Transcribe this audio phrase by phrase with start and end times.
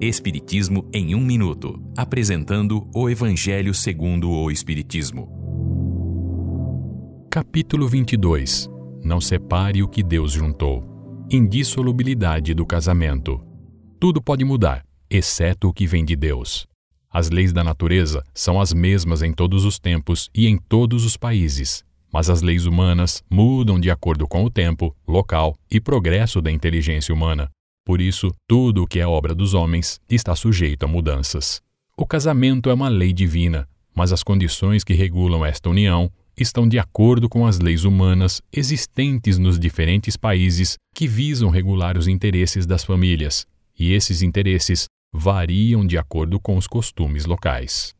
[0.00, 5.28] Espiritismo em um minuto, apresentando o Evangelho segundo o Espiritismo.
[7.28, 8.70] Capítulo 22.
[9.02, 10.84] Não separe o que Deus juntou.
[11.28, 13.44] Indissolubilidade do casamento.
[13.98, 16.68] Tudo pode mudar, exceto o que vem de Deus.
[17.10, 21.16] As leis da natureza são as mesmas em todos os tempos e em todos os
[21.16, 26.52] países, mas as leis humanas mudam de acordo com o tempo, local e progresso da
[26.52, 27.50] inteligência humana.
[27.88, 31.62] Por isso, tudo o que é obra dos homens está sujeito a mudanças.
[31.96, 36.78] O casamento é uma lei divina, mas as condições que regulam esta união estão de
[36.78, 42.84] acordo com as leis humanas existentes nos diferentes países que visam regular os interesses das
[42.84, 43.46] famílias,
[43.78, 47.94] e esses interesses variam de acordo com os costumes locais.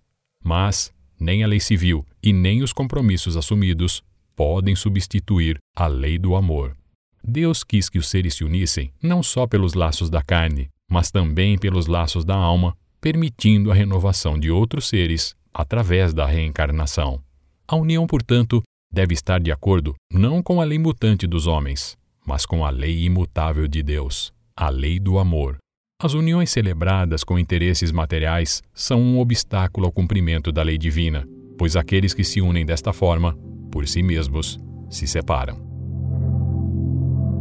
[0.45, 4.03] Mas nem a lei civil e nem os compromissos assumidos
[4.37, 6.77] podem substituir a lei do amor.
[7.23, 11.59] Deus quis que os seres se unissem não só pelos laços da carne, mas também
[11.59, 17.21] pelos laços da alma, permitindo a renovação de outros seres através da reencarnação.
[17.67, 22.47] A união, portanto, deve estar de acordo não com a lei mutante dos homens, mas
[22.47, 25.59] com a lei imutável de Deus, a lei do amor.
[26.01, 31.27] As uniões celebradas com interesses materiais são um obstáculo ao cumprimento da lei divina,
[31.59, 33.37] pois aqueles que se unem desta forma,
[33.71, 35.68] por si mesmos, se separam.